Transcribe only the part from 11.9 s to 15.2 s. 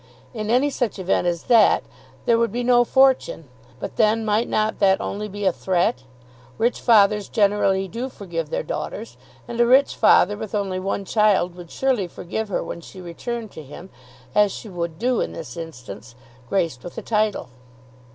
forgive her when she returned to him, as she would